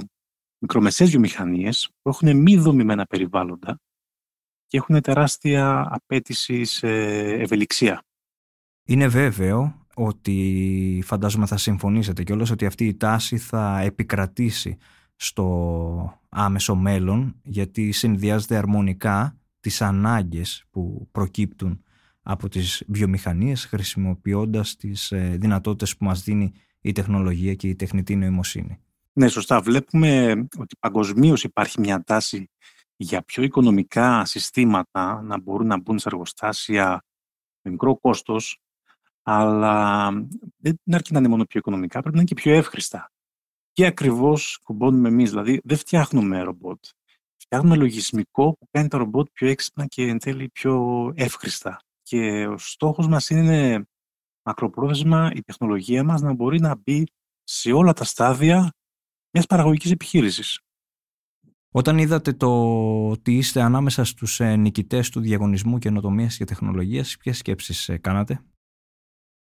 μικρομεσαίες 0.59 1.09
βιομηχανίες 1.09 1.89
που 2.01 2.09
έχουν 2.09 2.37
μη 2.37 2.57
δομημένα 2.57 3.05
περιβάλλοντα 3.05 3.79
και 4.67 4.77
έχουν 4.77 5.01
τεράστια 5.01 5.87
απέτηση 5.89 6.63
σε 6.63 6.87
ευελιξία. 7.33 8.01
Είναι 8.87 9.07
βέβαιο 9.07 9.85
ότι 9.95 11.01
φαντάζομαι 11.05 11.45
θα 11.45 11.57
συμφωνήσετε 11.57 12.23
κιόλας 12.23 12.49
ότι 12.49 12.65
αυτή 12.65 12.85
η 12.85 12.95
τάση 12.95 13.37
θα 13.37 13.79
επικρατήσει 13.79 14.77
στο 15.15 16.19
άμεσο 16.29 16.75
μέλλον 16.75 17.35
γιατί 17.43 17.91
συνδυάζεται 17.91 18.55
αρμονικά 18.55 19.37
τις 19.59 19.81
ανάγκες 19.81 20.65
που 20.71 21.07
προκύπτουν 21.11 21.83
από 22.21 22.49
τις 22.49 22.83
βιομηχανίες 22.87 23.65
χρησιμοποιώντας 23.65 24.75
τις 24.75 25.11
ε, 25.11 25.35
δυνατότητες 25.39 25.97
που 25.97 26.05
μας 26.05 26.23
δίνει 26.23 26.53
η 26.81 26.91
τεχνολογία 26.91 27.55
και 27.55 27.67
η 27.67 27.75
τεχνητή 27.75 28.15
νοημοσύνη. 28.15 28.79
Ναι, 29.13 29.27
σωστά. 29.27 29.61
Βλέπουμε 29.61 30.31
ότι 30.57 30.75
παγκοσμίως 30.79 31.43
υπάρχει 31.43 31.79
μια 31.79 32.03
τάση 32.03 32.49
για 32.95 33.21
πιο 33.21 33.43
οικονομικά 33.43 34.25
συστήματα 34.25 35.21
να 35.21 35.39
μπορούν 35.39 35.67
να 35.67 35.79
μπουν 35.79 35.99
σε 35.99 36.07
εργοστάσια 36.07 37.03
με 37.61 37.71
μικρό 37.71 37.97
κόστος, 37.97 38.61
αλλά 39.23 40.09
δεν 40.57 40.79
αρκεί 40.91 41.13
να 41.13 41.19
είναι 41.19 41.27
μόνο 41.27 41.45
πιο 41.45 41.59
οικονομικά, 41.59 41.99
πρέπει 41.99 42.15
να 42.15 42.21
είναι 42.21 42.29
και 42.33 42.41
πιο 42.41 42.53
εύχριστα. 42.53 43.11
Και 43.75 43.85
ακριβώς 43.85 44.59
κουμπώνουμε 44.63 45.07
εμείς, 45.07 45.29
δηλαδή 45.29 45.61
δεν 45.63 45.77
φτιάχνουμε 45.77 46.41
ρομπότ. 46.41 46.85
Φτιάχνουμε 47.37 47.75
λογισμικό 47.75 48.51
που 48.51 48.67
κάνει 48.71 48.87
τα 48.87 48.97
ρομπότ 48.97 49.27
πιο 49.33 49.47
έξυπνα 49.47 49.85
και 49.85 50.07
εν 50.07 50.19
τέλει 50.19 50.49
πιο 50.49 51.11
εύχριστα. 51.15 51.79
Και 52.01 52.47
ο 52.47 52.57
στόχος 52.57 53.07
μας 53.07 53.29
είναι 53.29 53.85
μακροπρόθεσμα 54.45 55.31
η 55.35 55.41
τεχνολογία 55.41 56.03
μας 56.03 56.21
να 56.21 56.33
μπορεί 56.33 56.59
να 56.59 56.75
μπει 56.75 57.03
σε 57.43 57.71
όλα 57.71 57.93
τα 57.93 58.03
στάδια 58.03 58.73
μιας 59.31 59.45
παραγωγικής 59.45 59.91
επιχείρησης. 59.91 60.59
Όταν 61.71 61.97
είδατε 61.97 62.33
το 62.33 62.49
ότι 63.09 63.37
είστε 63.37 63.61
ανάμεσα 63.61 64.03
στους 64.03 64.39
ε, 64.39 64.55
νικητές 64.55 65.09
του 65.09 65.19
διαγωνισμού 65.19 65.77
καινοτομίας 65.77 66.37
και 66.37 66.45
τεχνολογίας, 66.45 67.17
ποιες 67.17 67.37
σκέψεις 67.37 67.89
ε, 67.89 67.97
κάνατε; 67.97 68.45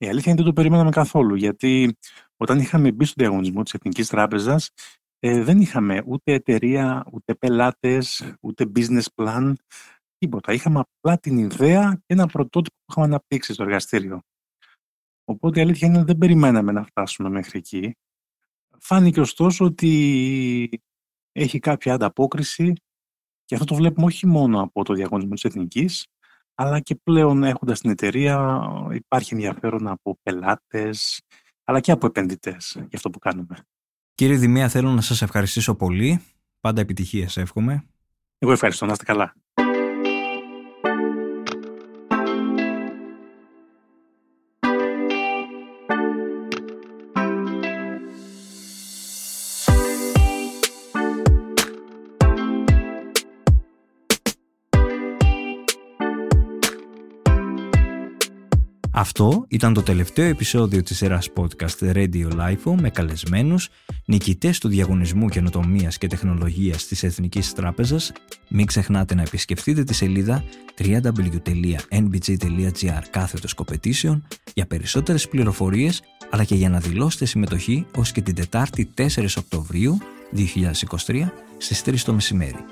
Η 0.02 0.08
αλήθεια 0.08 0.32
είναι 0.32 0.42
ότι 0.42 0.50
το 0.50 0.56
περιμέναμε 0.56 0.90
καθόλου, 0.90 1.36
γιατί 1.36 1.98
όταν 2.38 2.60
είχαμε 2.60 2.92
μπει 2.92 3.06
στο 3.06 3.14
διαγωνισμό 3.18 3.64
της 3.64 3.74
Εθνικής 3.74 4.08
Τράπεζας, 4.08 4.70
ε, 5.20 5.44
δεν 5.44 5.60
είχαμε 5.62 6.04
ούτε 6.06 6.34
εταιρεία, 6.34 7.06
ούτε 7.12 7.36
πελάτες, 7.36 8.36
ούτε 8.42 8.72
business 8.76 9.04
plan, 9.16 9.54
τίποτα. 10.18 10.54
Είχαμε 10.54 10.80
απλά 10.80 11.18
την 11.18 11.38
ιδέα 11.38 11.94
και 11.96 12.14
ένα 12.14 12.28
πρωτότυπο 12.28 12.76
που 12.76 12.92
είχαμε 12.92 13.08
αναπτύξει 13.08 13.54
στο 13.54 13.64
εργαστήριο. 13.64 14.22
Οπότε 15.24 15.60
η 15.60 15.64
αλήθεια 15.64 15.88
είναι 15.88 15.98
ότι 15.98 16.06
δεν 16.06 16.18
περιμέναμε 16.18 16.72
να 16.72 16.84
φτάσουμε 16.84 17.30
μέχρι 17.30 17.58
εκεί. 17.58 17.96
Φάνηκε 18.80 19.20
ωστόσο 19.20 19.66
ότι 19.66 20.82
έχει 21.32 21.60
κάποια 21.60 21.94
ανταπόκριση 21.94 22.74
και 23.46 23.56
αυτό 23.56 23.66
το 23.66 23.76
βλέπουμε 23.76 24.06
όχι 24.06 24.28
μόνο 24.28 24.62
από 24.62 24.84
το 24.84 24.94
διαγωνισμό 24.94 25.34
της 25.34 25.44
Εθνικής, 25.44 26.08
αλλά 26.62 26.80
και 26.80 26.96
πλέον 26.96 27.44
έχοντας 27.44 27.80
την 27.80 27.90
εταιρεία 27.90 28.62
υπάρχει 28.92 29.34
ενδιαφέρον 29.34 29.88
από 29.88 30.18
πελάτες, 30.24 31.22
αλλά 31.64 31.80
και 31.80 31.92
από 31.92 32.06
επενδυτές 32.06 32.74
για 32.76 32.90
αυτό 32.94 33.10
που 33.10 33.20
κάνουμε. 33.20 33.58
Κύριε 34.16 34.36
Δημία, 34.36 34.70
θέλω 34.70 34.90
να 34.90 35.02
σας 35.02 35.22
ευχαριστήσω 35.22 35.76
πολύ. 35.76 36.22
Πάντα 36.60 36.82
επιτυχίες 36.82 37.38
εύχομαι. 37.38 37.86
Εγώ 38.38 38.52
ευχαριστώ. 38.52 38.86
Να 38.86 38.92
είστε 38.92 39.04
καλά. 39.04 39.36
Αυτό 59.02 59.46
ήταν 59.48 59.74
το 59.74 59.82
τελευταίο 59.82 60.26
επεισόδιο 60.26 60.84
της 60.84 60.98
σειράς 60.98 61.30
podcast 61.36 61.94
Radio 61.94 62.28
Life 62.38 62.76
με 62.82 62.90
καλεσμένους 62.90 63.70
νικητές 64.06 64.60
του 64.60 64.68
διαγωνισμού 64.68 65.28
καινοτομίας 65.30 65.98
και 65.98 66.08
τεχνολογίας 66.08 66.88
της 66.88 67.04
Εθνικής 67.04 67.54
Τράπεζας. 67.54 68.12
Μην 68.50 68.66
ξεχνάτε 68.66 69.16
να 69.16 69.22
επισκεφτείτε 69.22 69.84
τη 69.84 69.94
σελίδα 69.94 70.44
www.nbg.gr 70.80 71.82
κάθετος 73.10 73.56
competition 73.56 74.22
για 74.54 74.66
περισσότερες 74.66 75.28
πληροφορίες 75.28 76.02
αλλά 76.30 76.44
και 76.44 76.56
για 76.56 76.70
να 76.70 76.80
δηλώσετε 76.80 77.26
συμμετοχή 77.26 77.86
ως 77.96 78.12
και 78.12 78.22
την 78.22 78.36
Τετάρτη 78.36 78.90
4 78.98 79.04
Οκτωβρίου 79.38 79.98
2023 81.06 81.30
στις 81.58 81.82
3 81.86 81.96
το 82.00 82.14
μεσημέρι. 82.14 82.66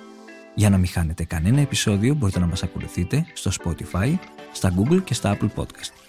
Για 0.55 0.69
να 0.69 0.77
μην 0.77 0.87
χάνετε 0.87 1.23
κανένα 1.23 1.61
επεισόδιο 1.61 2.13
μπορείτε 2.13 2.39
να 2.39 2.45
μας 2.45 2.63
ακολουθείτε 2.63 3.25
στο 3.33 3.51
Spotify, 3.63 4.13
στα 4.53 4.73
Google 4.77 5.03
και 5.03 5.13
στα 5.13 5.37
Apple 5.37 5.49
Podcast. 5.55 6.08